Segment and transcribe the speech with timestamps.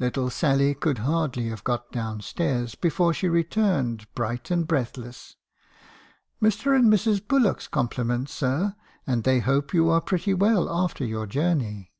[0.00, 5.36] "Little Sally could hardly have got down stairs, before she returned, bright and breathless:—
[6.42, 6.74] a 'Mr.
[6.74, 7.24] and Mrs.
[7.24, 8.74] Bullock's compliments, sir;
[9.06, 11.92] and they hope you are pretty well after your journey.'